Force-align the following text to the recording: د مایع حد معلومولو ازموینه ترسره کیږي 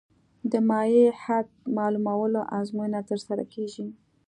د 0.51 0.53
مایع 0.69 1.07
حد 1.23 1.47
معلومولو 1.77 2.41
ازموینه 2.59 2.99
ترسره 3.09 3.43
کیږي 3.53 3.85